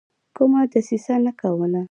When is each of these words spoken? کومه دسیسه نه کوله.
کومه 0.35 0.61
دسیسه 0.73 1.13
نه 1.25 1.31
کوله. 1.39 1.79